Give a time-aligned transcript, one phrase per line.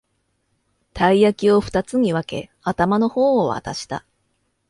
[0.95, 4.03] たい焼きをふたつに分け、頭の方を渡した